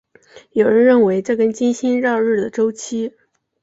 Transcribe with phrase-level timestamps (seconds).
[0.53, 3.13] 有人认为这跟金星绕日的周期。